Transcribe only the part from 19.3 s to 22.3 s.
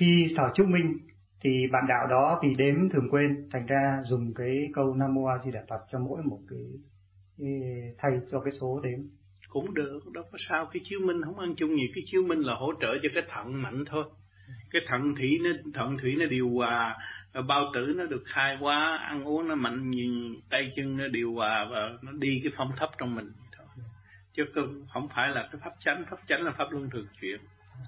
nó mạnh nhìn tay chân nó điều hòa và nó